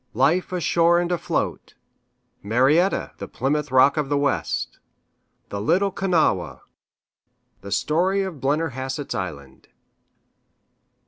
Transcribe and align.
Life 0.15 0.51
ashore 0.51 0.99
and 0.99 1.11
afloat 1.11 1.75
Marietta, 2.41 3.11
"the 3.19 3.27
Plymouth 3.27 3.69
Rock 3.71 3.97
of 3.97 4.09
the 4.09 4.17
West" 4.17 4.79
The 5.49 5.61
Little 5.61 5.91
Kanawha 5.91 6.61
The 7.61 7.71
story 7.71 8.23
of 8.23 8.41
Blennerhassett's 8.41 9.13
Island. 9.13 9.67